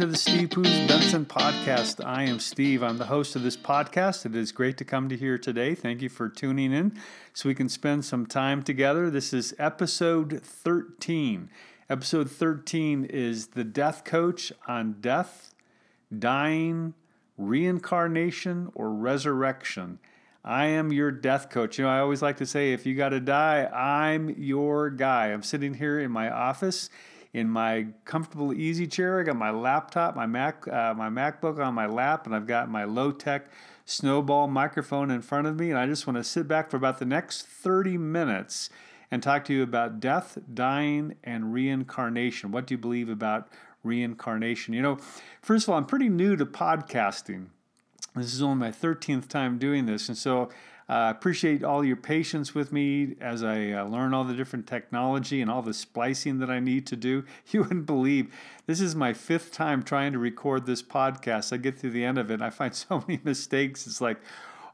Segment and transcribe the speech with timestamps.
[0.00, 2.02] to the Steve Poos Benson podcast.
[2.02, 2.82] I am Steve.
[2.82, 4.24] I'm the host of this podcast.
[4.24, 5.74] It is great to come to here today.
[5.74, 6.98] Thank you for tuning in
[7.34, 9.10] so we can spend some time together.
[9.10, 11.50] This is episode 13.
[11.90, 15.52] Episode 13 is the death coach on death,
[16.18, 16.94] dying,
[17.36, 19.98] reincarnation, or resurrection.
[20.42, 21.76] I am your death coach.
[21.76, 25.26] You know, I always like to say, if you got to die, I'm your guy.
[25.26, 26.88] I'm sitting here in my office
[27.32, 29.20] in my comfortable easy chair.
[29.20, 32.68] I got my laptop, my Mac, uh, my MacBook on my lap, and I've got
[32.68, 33.50] my low tech
[33.84, 35.70] snowball microphone in front of me.
[35.70, 38.70] And I just want to sit back for about the next 30 minutes
[39.10, 42.52] and talk to you about death, dying, and reincarnation.
[42.52, 43.48] What do you believe about
[43.82, 44.74] reincarnation?
[44.74, 44.98] You know,
[45.42, 47.46] first of all, I'm pretty new to podcasting.
[48.14, 50.08] This is only my 13th time doing this.
[50.08, 50.50] And so
[50.90, 54.66] I uh, appreciate all your patience with me as I uh, learn all the different
[54.66, 57.24] technology and all the splicing that I need to do.
[57.52, 58.34] You wouldn't believe
[58.66, 61.52] this is my fifth time trying to record this podcast.
[61.52, 63.86] I get through the end of it and I find so many mistakes.
[63.86, 64.18] It's like,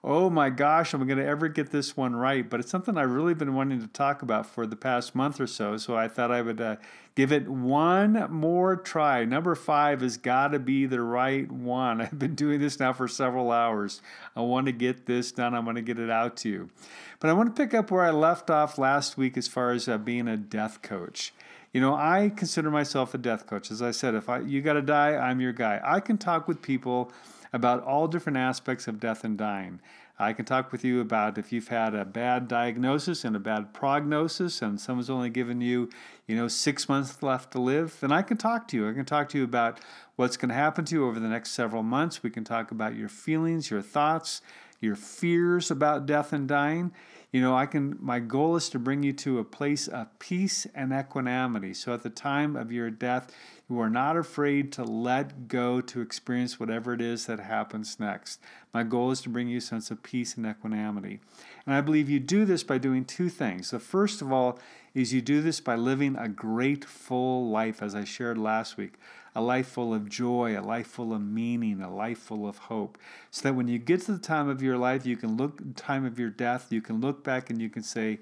[0.04, 2.48] oh my gosh, am I going to ever get this one right?
[2.48, 5.46] But it's something I've really been wanting to talk about for the past month or
[5.46, 5.76] so.
[5.76, 6.76] So I thought I would uh,
[7.14, 9.24] give it one more try.
[9.24, 12.00] Number five has got to be the right one.
[12.02, 14.00] I've been doing this now for several hours.
[14.36, 15.54] I want to get this done.
[15.54, 16.70] I want to get it out to you.
[17.18, 19.88] But I want to pick up where I left off last week as far as
[19.88, 21.32] uh, being a death coach.
[21.72, 23.70] You know, I consider myself a death coach.
[23.70, 25.80] As I said, if I you got to die, I'm your guy.
[25.84, 27.12] I can talk with people
[27.52, 29.80] about all different aspects of death and dying.
[30.18, 33.74] I can talk with you about if you've had a bad diagnosis and a bad
[33.74, 35.90] prognosis, and someone's only given you,
[36.26, 38.88] you know, six months left to live, then I can talk to you.
[38.88, 39.78] I can talk to you about
[40.16, 42.22] what's going to happen to you over the next several months.
[42.22, 44.40] We can talk about your feelings, your thoughts,
[44.80, 46.92] your fears about death and dying.
[47.32, 50.66] You know, I can my goal is to bring you to a place of peace
[50.74, 51.74] and equanimity.
[51.74, 53.30] So at the time of your death,
[53.68, 58.40] you are not afraid to let go to experience whatever it is that happens next.
[58.72, 61.20] My goal is to bring you a sense of peace and equanimity.
[61.66, 63.70] And I believe you do this by doing two things.
[63.70, 64.60] The first of all
[64.96, 68.94] is you do this by living a great full life, as I shared last week
[69.34, 72.96] a life full of joy, a life full of meaning, a life full of hope.
[73.30, 76.06] So that when you get to the time of your life, you can look time
[76.06, 78.20] of your death, you can look back and you can say,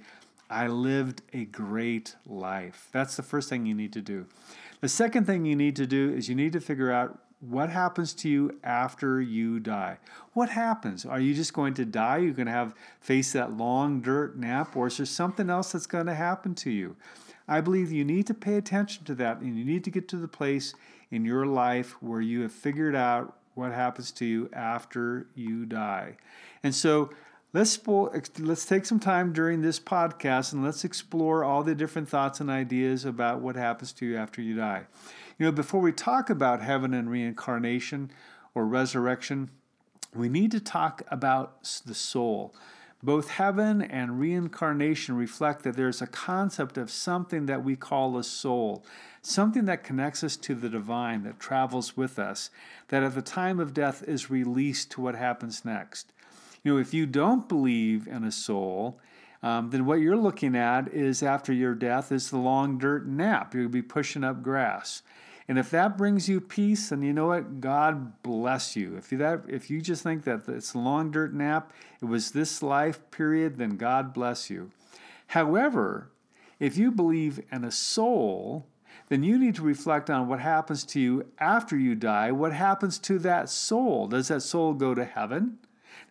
[0.51, 2.89] I lived a great life.
[2.91, 4.27] That's the first thing you need to do.
[4.81, 8.15] The second thing you need to do is you need to figure out what happens
[8.15, 9.99] to you after you die.
[10.33, 11.05] What happens?
[11.05, 12.19] Are you just going to die?
[12.19, 15.87] You're going to have face that long dirt nap, or is there something else that's
[15.87, 16.97] going to happen to you?
[17.47, 20.17] I believe you need to pay attention to that, and you need to get to
[20.17, 20.75] the place
[21.11, 26.17] in your life where you have figured out what happens to you after you die.
[26.63, 27.11] And so
[27.55, 27.79] let's
[28.41, 32.51] let's take some time during this podcast and let's explore all the different thoughts and
[32.51, 34.83] ideas about what happens to you after you die.
[35.39, 38.11] You know, before we talk about heaven and reincarnation
[38.55, 39.51] or resurrection,
[40.15, 42.55] we need to talk about the soul.
[43.03, 48.25] Both heaven and reincarnation reflect that there's a concept of something that we call a
[48.25, 48.83] soul,
[49.21, 52.49] something that connects us to the divine, that travels with us,
[52.89, 56.14] that at the time of death is released to what happens next.
[56.65, 58.99] You know, if you don't believe in a soul,
[59.43, 63.55] um, then what you're looking at is after your death is the long dirt nap.
[63.55, 65.03] You'll be pushing up grass.
[65.47, 67.61] And if that brings you peace, then you know what?
[67.61, 68.97] God bless you.
[68.97, 71.71] If you that if you just think that it's a long dirt nap,
[72.01, 74.71] it was this life period, then God bless you.
[75.29, 76.11] However,
[76.59, 78.65] if you believe in a soul,
[79.09, 82.33] then you need to reflect on what happens to you after you die.
[82.33, 84.07] What happens to that soul?
[84.07, 85.59] Does that soul go to heaven?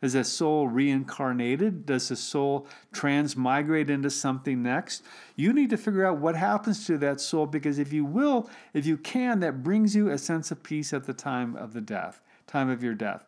[0.02, 1.86] Is that soul reincarnated?
[1.86, 5.04] Does the soul transmigrate into something next?
[5.36, 8.86] You need to figure out what happens to that soul because if you will, if
[8.86, 12.22] you can, that brings you a sense of peace at the time of the death,
[12.48, 13.26] time of your death.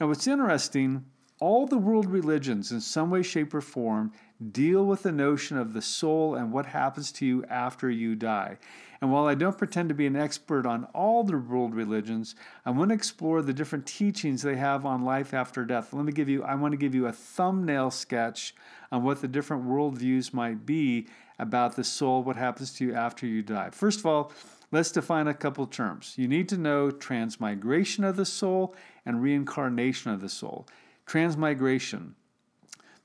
[0.00, 1.04] And what's interesting,
[1.40, 4.12] all the world religions, in some way, shape, or form,
[4.52, 8.58] deal with the notion of the soul and what happens to you after you die.
[9.00, 12.34] And while I don't pretend to be an expert on all the world religions,
[12.66, 15.92] I want to explore the different teachings they have on life after death.
[15.92, 18.54] Let me give you, I want to give you a thumbnail sketch
[18.90, 21.06] on what the different worldviews might be
[21.38, 23.70] about the soul, what happens to you after you die.
[23.70, 24.32] First of all,
[24.72, 26.14] let's define a couple terms.
[26.16, 28.74] You need to know transmigration of the soul
[29.06, 30.66] and reincarnation of the soul.
[31.06, 32.16] Transmigration.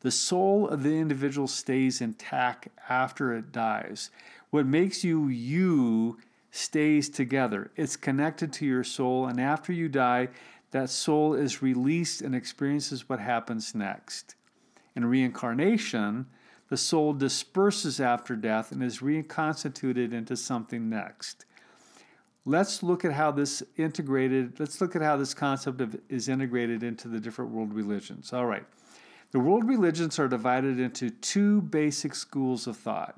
[0.02, 4.10] The soul of the individual stays intact after it dies.
[4.54, 6.20] What makes you you
[6.52, 7.72] stays together.
[7.76, 10.28] It's connected to your soul, and after you die,
[10.70, 14.36] that soul is released and experiences what happens next.
[14.96, 16.28] In reincarnation,
[16.70, 21.46] the soul disperses after death and is reconstituted into something next.
[22.46, 26.84] let's look at how this integrated, let's look at how this concept of, is integrated
[26.84, 28.32] into the different world religions.
[28.32, 28.66] All right.
[29.32, 33.18] The world religions are divided into two basic schools of thought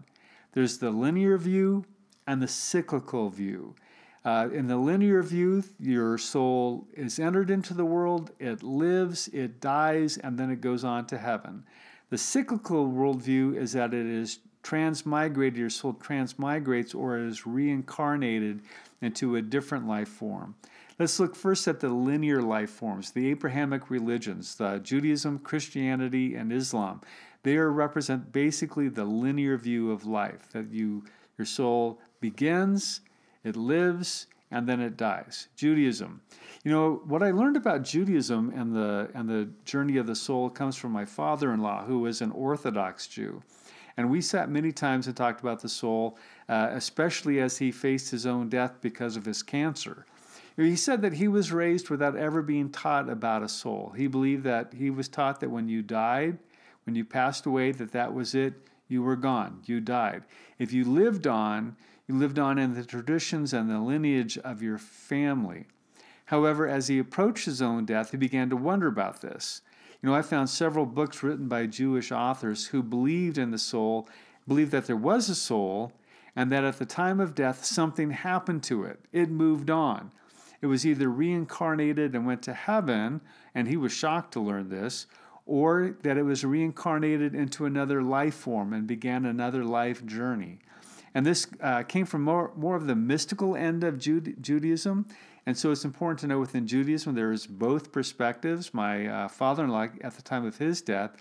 [0.56, 1.86] there's the linear view
[2.26, 3.76] and the cyclical view.
[4.24, 9.62] Uh, in the linear view, your soul is entered into the world, it lives, it
[9.62, 11.64] dies, and then it goes on to heaven.
[12.10, 18.62] The cyclical worldview is that it is transmigrated, your soul transmigrates or is reincarnated
[19.02, 20.56] into a different life form.
[20.98, 26.52] Let's look first at the linear life forms, the Abrahamic religions, the Judaism, Christianity, and
[26.52, 27.02] Islam.
[27.46, 31.04] They represent basically the linear view of life that you
[31.38, 33.02] your soul begins,
[33.44, 35.48] it lives, and then it dies.
[35.56, 36.22] Judaism.
[36.64, 40.50] You know, what I learned about Judaism and the and the journey of the soul
[40.50, 43.44] comes from my father-in-law, who was an Orthodox Jew.
[43.96, 46.18] And we sat many times and talked about the soul,
[46.50, 50.08] uh, especially as he faced his own death because of his cancer.
[50.58, 53.94] He said that he was raised without ever being taught about a soul.
[53.96, 56.40] He believed that he was taught that when you died,
[56.86, 58.54] when you passed away, that that was it.
[58.88, 59.62] You were gone.
[59.66, 60.24] You died.
[60.60, 61.76] If you lived on,
[62.08, 65.66] you lived on in the traditions and the lineage of your family.
[66.26, 69.62] However, as he approached his own death, he began to wonder about this.
[70.02, 74.08] You know, I found several books written by Jewish authors who believed in the soul,
[74.48, 75.92] believed that there was a soul,
[76.36, 79.00] and that at the time of death something happened to it.
[79.12, 80.12] It moved on.
[80.62, 83.22] It was either reincarnated and went to heaven,
[83.54, 85.08] and he was shocked to learn this,
[85.46, 90.60] or that it was reincarnated into another life form and began another life journey.
[91.14, 95.06] And this uh, came from more, more of the mystical end of Jude- Judaism.
[95.46, 98.74] And so it's important to know within Judaism there is both perspectives.
[98.74, 101.16] My uh, father in law, at the time of his death,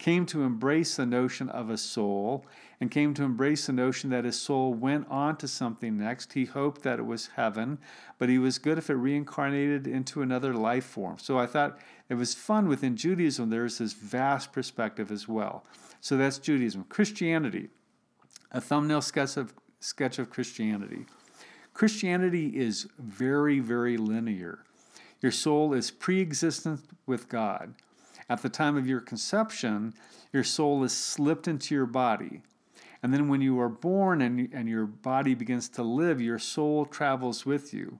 [0.00, 2.46] came to embrace the notion of a soul
[2.80, 6.32] and came to embrace the notion that his soul went on to something next.
[6.32, 7.78] He hoped that it was heaven,
[8.18, 11.18] but he was good if it reincarnated into another life form.
[11.18, 15.66] So I thought it was fun within Judaism, there's this vast perspective as well.
[16.00, 16.84] So that's Judaism.
[16.88, 17.68] Christianity,
[18.50, 21.04] a thumbnail sketch of, sketch of Christianity.
[21.74, 24.64] Christianity is very, very linear.
[25.20, 27.74] Your soul is pre existent with God.
[28.30, 29.92] At the time of your conception,
[30.32, 32.42] your soul is slipped into your body.
[33.02, 36.86] And then when you are born and, and your body begins to live, your soul
[36.86, 37.98] travels with you.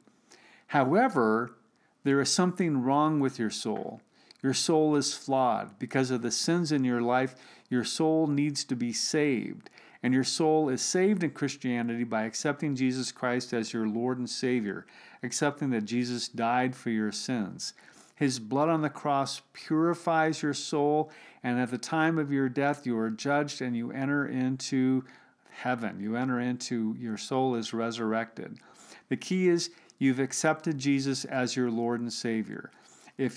[0.69, 1.57] However,
[2.05, 4.03] there is something wrong with your soul.
[4.41, 5.77] Your soul is flawed.
[5.81, 7.35] Because of the sins in your life,
[7.69, 9.69] your soul needs to be saved.
[10.01, 14.31] And your soul is saved in Christianity by accepting Jesus Christ as your Lord and
[14.31, 14.87] Savior,
[15.25, 17.75] accepting that Jesus died for your sins.
[18.21, 21.11] His blood on the cross purifies your soul,
[21.43, 25.05] and at the time of your death, you are judged and you enter into
[25.51, 26.01] heaven.
[26.01, 28.59] You enter into your soul is resurrected.
[29.09, 32.71] The key is you've accepted Jesus as your Lord and Savior.